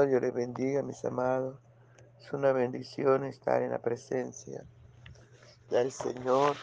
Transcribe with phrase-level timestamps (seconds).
[0.00, 1.58] Señor, yo les bendiga, mis amados.
[2.18, 4.64] Es una bendición estar en la presencia
[5.68, 6.56] del Señor.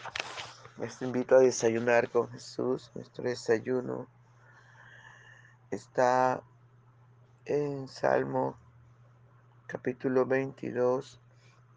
[0.78, 2.90] Les invito a desayunar con Jesús.
[2.96, 4.08] Nuestro desayuno
[5.70, 6.42] está
[7.44, 8.58] en Salmo
[9.68, 11.20] capítulo 22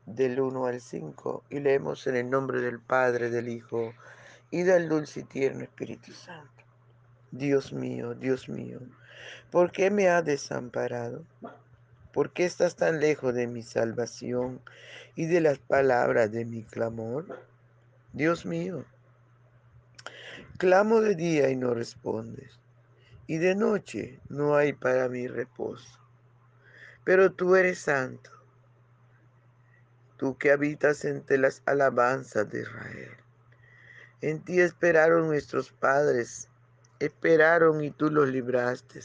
[0.07, 3.93] del 1 al 5 y leemos en el nombre del Padre, del Hijo
[4.49, 6.60] y del dulce y tierno Espíritu Santo.
[7.31, 8.81] Dios mío, Dios mío,
[9.51, 11.23] ¿por qué me has desamparado?
[12.11, 14.61] ¿Por qué estás tan lejos de mi salvación
[15.15, 17.39] y de las palabras de mi clamor?
[18.11, 18.83] Dios mío,
[20.57, 22.59] clamo de día y no respondes,
[23.27, 25.99] y de noche no hay para mí reposo.
[27.05, 28.29] Pero tú eres santo,
[30.17, 33.11] tú que habitas entre las alabanzas de Israel.
[34.19, 36.50] En ti esperaron nuestros padres,
[37.05, 39.01] esperaron y tú los libraste.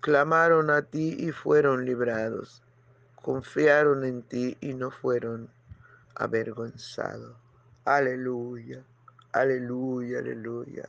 [0.00, 2.62] Clamaron a ti y fueron librados.
[3.16, 5.50] Confiaron en ti y no fueron
[6.14, 7.36] avergonzados.
[7.84, 8.84] Aleluya,
[9.32, 10.88] aleluya, aleluya.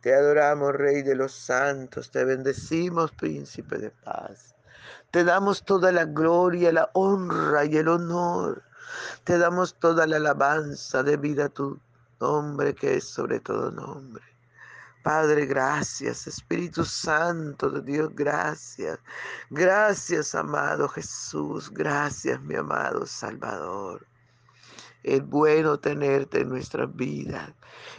[0.00, 4.54] Te adoramos, Rey de los santos, te bendecimos, Príncipe de paz.
[5.10, 8.62] Te damos toda la gloria, la honra y el honor.
[9.24, 11.80] Te damos toda la alabanza de vida a tu
[12.20, 14.31] nombre que es sobre todo nombre.
[15.02, 16.26] Padre, gracias.
[16.26, 18.98] Espíritu Santo de Dios, gracias.
[19.50, 21.70] Gracias, amado Jesús.
[21.70, 24.06] Gracias, mi amado Salvador.
[25.02, 27.52] Es bueno tenerte en nuestras vidas.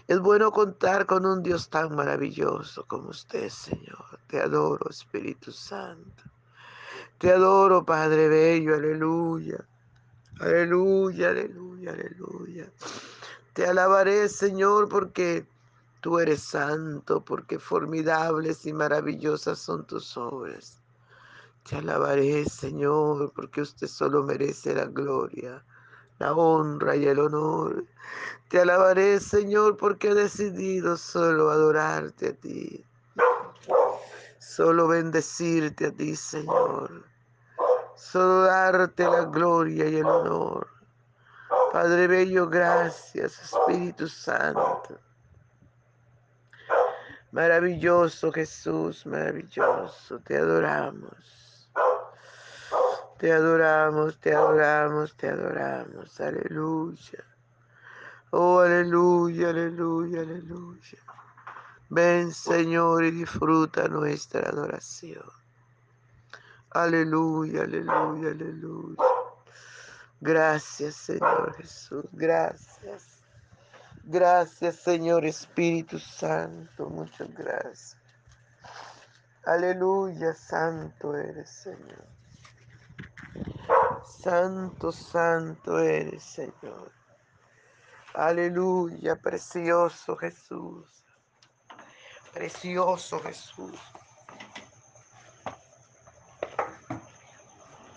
[0.07, 4.19] Es bueno contar con un Dios tan maravilloso como usted, Señor.
[4.27, 6.23] Te adoro, Espíritu Santo.
[7.17, 8.75] Te adoro, Padre Bello.
[8.75, 9.65] Aleluya.
[10.39, 12.71] Aleluya, aleluya, aleluya.
[13.53, 15.45] Te alabaré, Señor, porque
[16.03, 20.81] tú eres santo, porque formidables y maravillosas son tus obras.
[21.63, 25.63] Te alabaré, Señor, porque usted solo merece la gloria,
[26.19, 27.85] la honra y el honor.
[28.49, 32.85] Te alabaré, Señor, porque he decidido solo adorarte a ti.
[34.39, 37.05] Solo bendecirte a ti, Señor.
[37.95, 40.67] Solo darte la gloria y el honor.
[41.71, 44.99] Padre Bello, gracias, Espíritu Santo.
[47.33, 51.67] Maravilloso Jesús, maravilloso, te adoramos.
[53.17, 56.21] Te adoramos, te adoramos, te adoramos.
[56.21, 57.23] Aleluya.
[58.29, 60.99] Oh, aleluya, aleluya, aleluya.
[61.89, 65.25] Ven Señor y disfruta nuestra adoración.
[66.69, 69.03] Aleluya, aleluya, aleluya.
[70.21, 73.12] Gracias, Señor Jesús, gracias.
[74.05, 77.97] Gracias, Señor Espíritu Santo, muchas gracias.
[79.45, 82.05] Aleluya, santo eres, Señor.
[84.05, 86.91] Santo, santo eres, Señor.
[88.13, 91.05] Aleluya, precioso Jesús.
[92.33, 93.79] Precioso Jesús.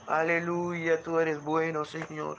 [0.06, 2.38] Aleluya, tú eres bueno, Señor.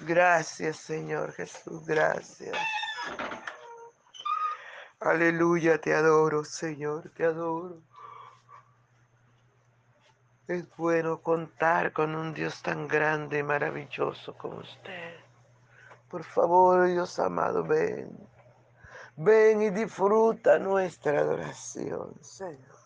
[0.00, 2.56] Gracias, Señor Jesús, gracias.
[5.00, 7.82] Aleluya, te adoro, Señor, te adoro.
[10.46, 15.16] Es bueno contar con un Dios tan grande y maravilloso como usted.
[16.08, 18.10] Por favor, Dios amado, ven.
[19.16, 22.78] Ven y disfruta nuestra adoración, Señor.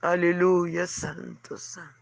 [0.00, 2.01] Aleluya, Santo, Santo.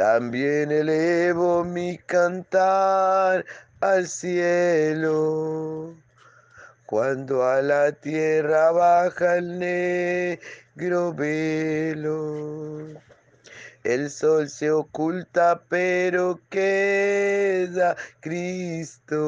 [0.00, 3.44] También elevo mi cantar
[3.82, 5.94] al cielo,
[6.86, 12.86] cuando a la tierra baja el negro velo.
[13.84, 19.18] El sol se oculta, pero queda Cristo,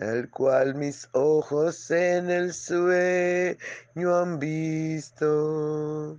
[0.00, 6.18] el cual mis ojos en el sueño han visto.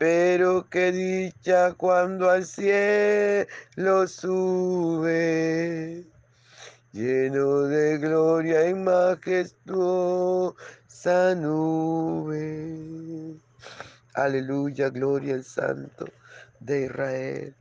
[0.00, 6.06] Pero qué dicha cuando al cielo sube,
[6.90, 10.54] lleno de gloria y majestuosa
[11.36, 13.36] nube.
[14.14, 16.06] Aleluya, gloria al Santo
[16.60, 17.54] de Israel.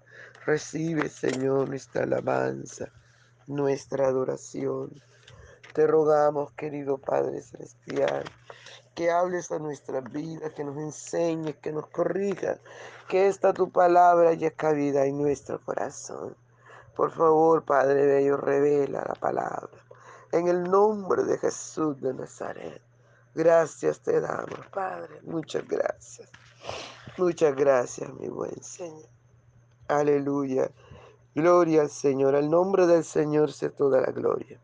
[0.45, 2.89] Recibe, Señor, nuestra alabanza,
[3.47, 4.91] nuestra adoración.
[5.73, 8.23] Te rogamos, querido Padre Celestial,
[8.99, 12.59] que hables a nuestra vida, que nos enseñes, que nos corrijas,
[13.07, 16.35] que esta tu palabra haya cabida en nuestro corazón.
[16.97, 19.69] Por favor, Padre Bello, revela la palabra.
[20.33, 22.81] En el nombre de Jesús de Nazaret.
[23.33, 25.21] Gracias te damos, Padre.
[25.21, 26.29] Muchas gracias.
[27.17, 29.07] Muchas gracias, mi buen Señor.
[29.87, 30.69] Aleluya.
[31.33, 32.35] Gloria al Señor.
[32.35, 34.59] Al nombre del Señor sea toda la gloria.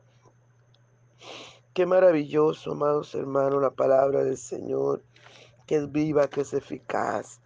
[1.75, 5.03] Qué maravilloso, amados hermanos, la palabra del Señor,
[5.67, 7.41] que es viva, que es eficaz,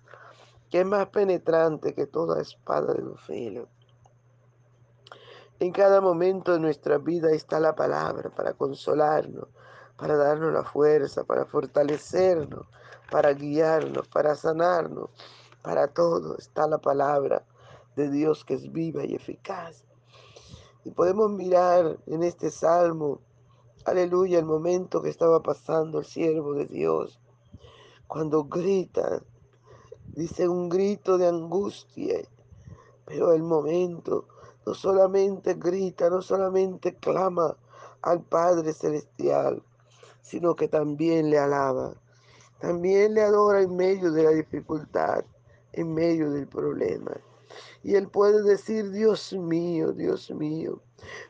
[0.70, 3.68] que es más penetrante que toda espada de filo.
[5.60, 9.48] En cada momento de nuestra vida está la palabra para consolarnos,
[9.98, 12.68] para darnos la fuerza, para fortalecernos,
[13.10, 15.10] para guiarnos, para sanarnos.
[15.64, 17.44] Para todo está la palabra
[17.96, 19.84] de Dios que es viva y eficaz.
[20.84, 23.22] Y podemos mirar en este salmo,
[23.86, 27.20] aleluya, el momento que estaba pasando el siervo de Dios,
[28.08, 29.22] cuando grita,
[30.16, 32.22] dice un grito de angustia,
[33.06, 34.26] pero el momento
[34.66, 37.56] no solamente grita, no solamente clama
[38.02, 39.64] al Padre Celestial,
[40.22, 41.94] sino que también le alaba.
[42.60, 45.24] También le adora en medio de la dificultad,
[45.74, 47.14] en medio del problema.
[47.84, 50.82] Y él puede decir, Dios mío, Dios mío,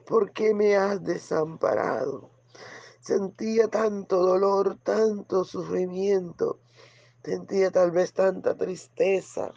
[0.06, 2.29] ¿por qué me has desamparado?
[3.10, 6.60] Sentía tanto dolor, tanto sufrimiento,
[7.24, 9.51] sentía tal vez tanta tristeza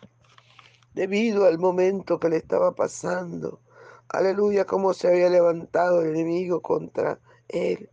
[0.94, 3.60] debido al momento que le estaba pasando.
[4.08, 7.90] Aleluya, cómo se había levantado el enemigo contra él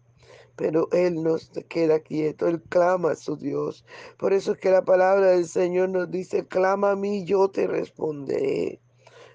[0.55, 3.85] pero Él no se queda quieto, Él clama a su Dios.
[4.17, 7.67] Por eso es que la palabra del Señor nos dice, clama a mí, yo te
[7.67, 8.79] responderé.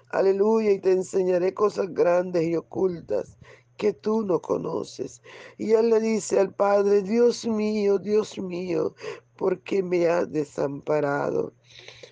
[0.09, 3.37] Aleluya, y te enseñaré cosas grandes y ocultas
[3.77, 5.21] que tú no conoces.
[5.57, 8.95] Y él le dice al Padre, Dios mío, Dios mío,
[9.35, 11.53] ¿por qué me has desamparado?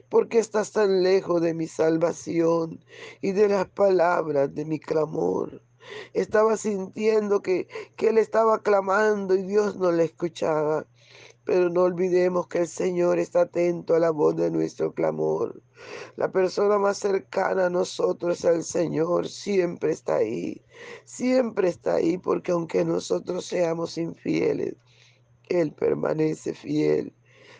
[0.09, 2.83] ¿Por qué estás tan lejos de mi salvación
[3.21, 5.63] y de las palabras de mi clamor?
[6.13, 10.85] Estaba sintiendo que, que él estaba clamando y Dios no le escuchaba.
[11.45, 15.61] Pero no olvidemos que el Señor está atento a la voz de nuestro clamor.
[16.15, 19.27] La persona más cercana a nosotros el Señor.
[19.27, 20.61] Siempre está ahí.
[21.05, 24.75] Siempre está ahí porque aunque nosotros seamos infieles,
[25.49, 27.13] Él permanece fiel.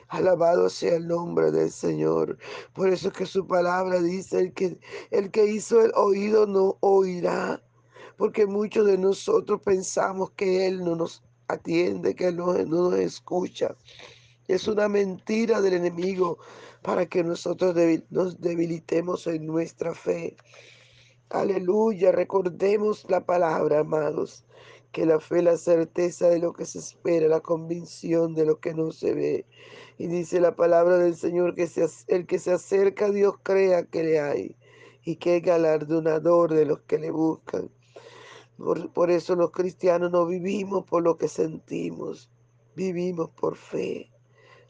[0.07, 2.37] Alabado sea el nombre del Señor.
[2.73, 4.77] Por eso es que su palabra dice, el que,
[5.11, 7.61] el que hizo el oído no oirá.
[8.17, 13.75] Porque muchos de nosotros pensamos que Él no nos atiende, que no, no nos escucha.
[14.47, 16.37] Es una mentira del enemigo
[16.81, 17.75] para que nosotros
[18.09, 20.35] nos debilitemos en nuestra fe.
[21.29, 24.45] Aleluya, recordemos la palabra, amados,
[24.91, 28.59] que la fe es la certeza de lo que se espera, la convicción de lo
[28.59, 29.45] que no se ve.
[29.97, 31.67] Y dice la palabra del Señor que
[32.07, 34.55] el que se acerca a Dios crea que le hay
[35.03, 37.69] y que es galardonador de los que le buscan.
[38.57, 42.29] Por, eso los cristianos no vivimos por lo que sentimos,
[42.75, 44.11] vivimos por fe.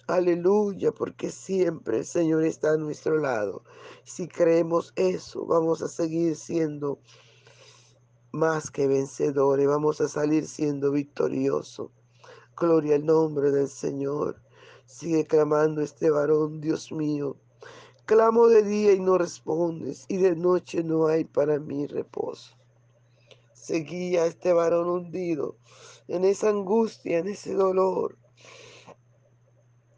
[0.07, 3.63] Aleluya, porque siempre el Señor está a nuestro lado.
[4.05, 6.99] Si creemos eso, vamos a seguir siendo
[8.31, 11.91] más que vencedores, vamos a salir siendo victoriosos.
[12.55, 14.41] Gloria al nombre del Señor.
[14.85, 17.35] Sigue clamando este varón, Dios mío.
[18.05, 22.55] Clamo de día y no respondes, y de noche no hay para mí reposo
[23.63, 25.55] seguía a este varón hundido
[26.09, 28.17] en esa angustia, en ese dolor,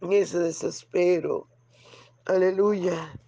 [0.01, 1.47] en ese desespero.
[2.25, 3.19] Aleluya.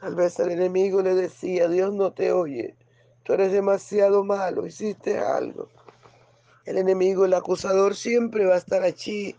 [0.00, 2.74] Tal vez el enemigo le decía, Dios no te oye,
[3.22, 5.68] tú eres demasiado malo, hiciste algo.
[6.64, 9.36] El enemigo, el acusador siempre va a estar allí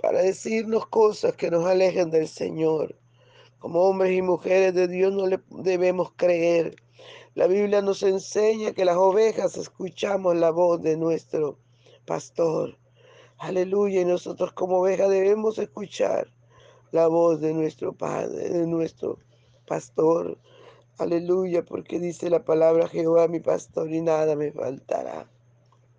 [0.00, 2.96] para decirnos cosas que nos alejen del Señor.
[3.58, 6.76] Como hombres y mujeres de Dios no le debemos creer
[7.36, 11.58] la Biblia nos enseña que las ovejas escuchamos la voz de nuestro
[12.06, 12.78] pastor.
[13.36, 14.00] Aleluya.
[14.00, 16.32] Y nosotros como ovejas debemos escuchar
[16.92, 19.18] la voz de nuestro Padre, de nuestro
[19.66, 20.38] pastor.
[20.96, 25.28] Aleluya, porque dice la palabra Jehová mi pastor y nada me faltará.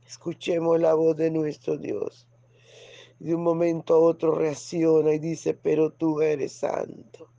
[0.07, 2.25] Escuchemos la voz de nuestro Dios.
[3.19, 7.29] De un momento a otro reacciona y dice, pero tú eres santo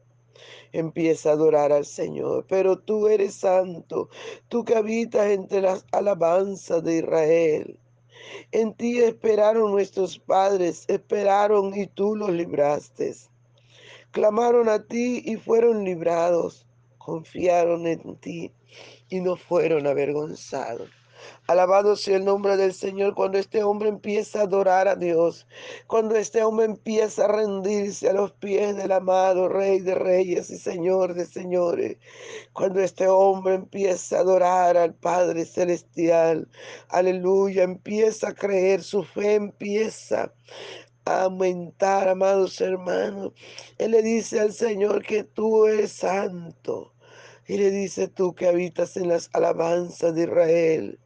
[0.73, 2.47] empieza a adorar al Señor.
[2.49, 4.09] Pero tú eres santo,
[4.49, 7.79] tú que habitas entre las alabanzas de Israel.
[8.53, 13.15] En ti esperaron nuestros padres, esperaron y tú los libraste.
[14.11, 16.67] Clamaron a ti y fueron librados.
[16.99, 18.53] Confiaron en ti
[19.09, 20.98] y no fueron avergonzados.
[21.47, 25.47] Alabado sea el nombre del Señor cuando este hombre empieza a adorar a Dios,
[25.87, 30.59] cuando este hombre empieza a rendirse a los pies del amado Rey de Reyes y
[30.59, 31.97] Señor de Señores,
[32.53, 36.49] cuando este hombre empieza a adorar al Padre Celestial,
[36.89, 40.33] aleluya, empieza a creer, su fe empieza
[41.05, 43.33] a aumentar, amados hermanos.
[43.79, 46.93] Él le dice al Señor que tú eres santo.
[47.47, 50.99] Y le dice tú que habitas en las alabanzas de Israel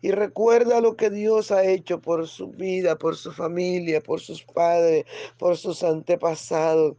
[0.00, 4.42] y recuerda lo que Dios ha hecho por su vida, por su familia, por sus
[4.42, 5.04] padres,
[5.38, 6.96] por sus antepasados.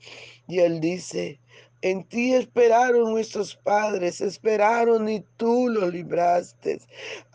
[0.48, 1.40] Y Él dice,
[1.84, 6.80] en ti esperaron nuestros padres, esperaron y tú los libraste.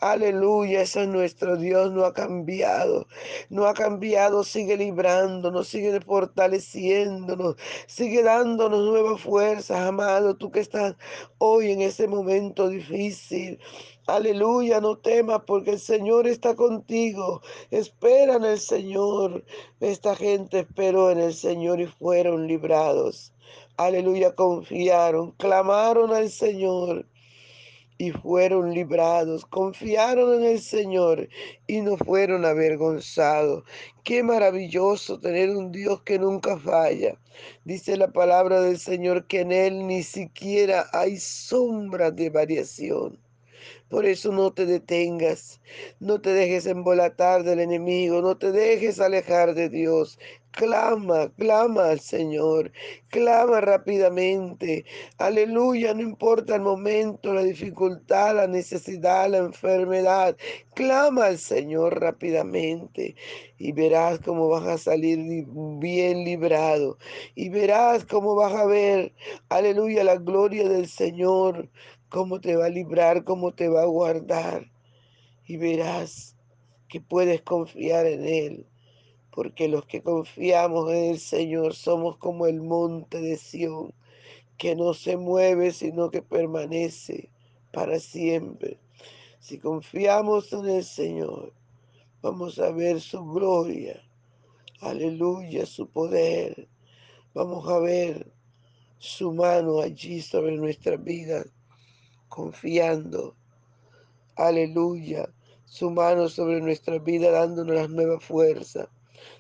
[0.00, 3.06] Aleluya, ese es nuestro Dios, no ha cambiado,
[3.50, 7.56] no ha cambiado, sigue librándonos, sigue fortaleciéndonos,
[7.87, 10.97] sigue dándonos nuevas fuerzas, amado, tú que estás
[11.37, 13.58] hoy en ese momento difícil.
[14.09, 17.43] Aleluya, no temas porque el Señor está contigo.
[17.71, 19.45] Espera en el Señor.
[19.81, 23.35] Esta gente esperó en el Señor y fueron librados.
[23.77, 27.05] Aleluya, confiaron, clamaron al Señor
[27.99, 31.29] y fueron librados, confiaron en el Señor
[31.67, 33.65] y no fueron avergonzados.
[34.05, 37.19] Qué maravilloso tener un Dios que nunca falla.
[37.67, 43.27] Dice la palabra del Señor que en Él ni siquiera hay sombra de variación.
[43.88, 45.60] Por eso no te detengas,
[46.00, 50.18] no te dejes embolatar del enemigo, no te dejes alejar de Dios.
[50.50, 52.72] Clama, clama al Señor,
[53.08, 54.84] clama rápidamente.
[55.18, 60.37] Aleluya, no importa el momento, la dificultad, la necesidad, la enfermedad.
[60.75, 63.14] Clama al Señor rápidamente
[63.58, 65.18] y verás cómo vas a salir
[65.78, 66.98] bien librado.
[67.34, 69.14] Y verás cómo vas a ver,
[69.48, 71.68] aleluya, la gloria del Señor,
[72.09, 74.71] cómo te va a librar, cómo te va a guardar.
[75.47, 76.37] y verás
[76.88, 78.67] que puedes confiar en Él,
[79.33, 83.95] porque los que confiamos en el Señor somos como el monte de Sión,
[84.59, 87.31] que no se mueve, sino que permanece
[87.73, 88.79] para siempre.
[89.41, 91.53] Si confiamos en el Señor,
[92.23, 94.03] vamos a ver su gloria,
[94.81, 96.69] aleluya, su poder,
[97.35, 98.33] vamos a ver
[98.99, 101.47] su mano allí sobre nuestras vidas,
[102.28, 103.35] confiando,
[104.37, 105.28] aleluya,
[105.64, 108.88] su mano sobre nuestra vida, dándonos las nuevas fuerzas,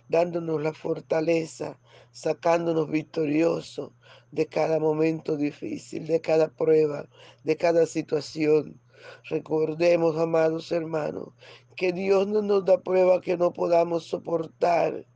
[0.08, 1.78] dándonos la fortaleza,
[2.12, 3.92] sacándonos victoriosos
[4.32, 7.08] de cada momento difícil, de cada prueba,
[7.44, 8.80] de cada situación.
[9.24, 11.28] Recordemos, amados hermanos,
[11.76, 15.06] que Dios no nos da prueba que no podamos soportar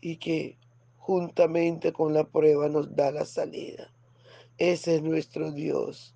[0.00, 0.56] y que
[0.96, 3.92] juntamente con la prueba nos da la salida.
[4.56, 6.14] Ese es nuestro Dios.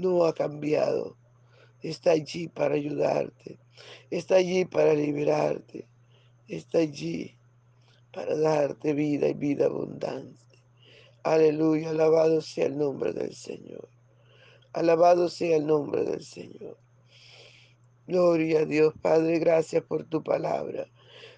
[0.00, 1.16] No ha cambiado
[1.82, 3.58] está allí para ayudarte,
[4.10, 5.88] está allí para liberarte,
[6.48, 7.36] está allí
[8.12, 10.38] para darte vida y vida abundante.
[11.22, 13.88] Aleluya, alabado sea el nombre del Señor.
[14.72, 16.78] Alabado sea el nombre del Señor.
[18.06, 20.86] Gloria a Dios, Padre, gracias por tu palabra.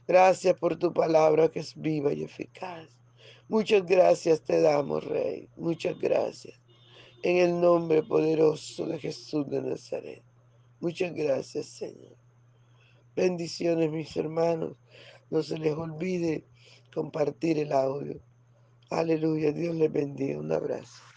[0.06, 2.88] Gracias por tu palabra que es viva y eficaz.
[3.48, 5.48] Muchas gracias te damos, Rey.
[5.56, 6.61] Muchas gracias.
[7.22, 10.22] En el nombre poderoso de Jesús de Nazaret.
[10.80, 12.16] Muchas gracias, Señor.
[13.14, 14.76] Bendiciones, mis hermanos.
[15.30, 16.44] No se les olvide
[16.92, 18.20] compartir el audio.
[18.90, 19.52] Aleluya.
[19.52, 20.40] Dios les bendiga.
[20.40, 21.11] Un abrazo.